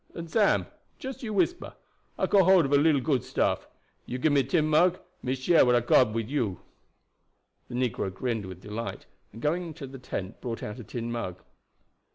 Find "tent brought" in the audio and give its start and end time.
9.99-10.63